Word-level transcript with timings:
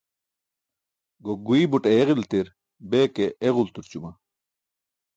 Gok 1.25 1.41
guiy 1.47 1.65
but 1.71 1.85
ayeġiltir, 1.91 2.47
bee 2.89 3.07
ke 3.15 3.25
eġulturćuma. 3.47 4.11